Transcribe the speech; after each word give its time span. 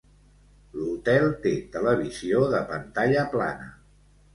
L'hotel 0.77 1.29
té 1.45 1.53
televisió 1.77 2.43
de 2.59 2.67
pantalla 2.75 3.31
plana. 3.39 3.75